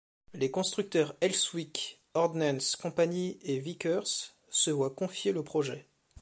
[0.33, 5.85] Les constructeurs Elswick Ordnance Company et Vickers se voient confier le projet.